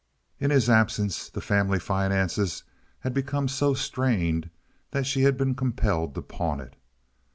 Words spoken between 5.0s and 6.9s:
she had been compelled to pawn it.